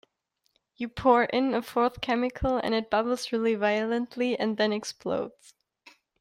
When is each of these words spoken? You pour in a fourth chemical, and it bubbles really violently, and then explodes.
You 0.77 0.89
pour 0.89 1.25
in 1.25 1.53
a 1.53 1.61
fourth 1.61 2.01
chemical, 2.01 2.57
and 2.57 2.73
it 2.73 2.89
bubbles 2.89 3.31
really 3.31 3.53
violently, 3.53 4.35
and 4.35 4.57
then 4.57 4.73
explodes. 4.73 5.53